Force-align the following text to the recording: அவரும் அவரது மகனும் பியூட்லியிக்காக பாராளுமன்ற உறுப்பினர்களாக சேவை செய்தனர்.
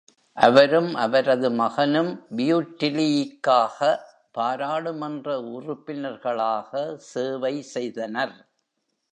அவரும் 0.37 0.95
அவரது 0.95 1.49
மகனும் 1.51 2.09
பியூட்லியிக்காக 2.37 3.77
பாராளுமன்ற 4.31 5.37
உறுப்பினர்களாக 5.55 6.71
சேவை 7.11 7.55
செய்தனர். 7.75 8.35